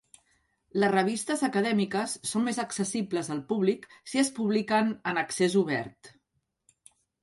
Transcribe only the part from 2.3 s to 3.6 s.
són més accessibles al